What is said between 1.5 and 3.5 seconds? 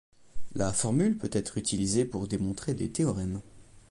utilisée pour démontrer des théorèmes.